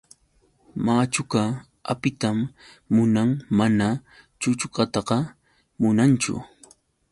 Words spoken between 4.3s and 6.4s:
chuchuqataqa munanchu.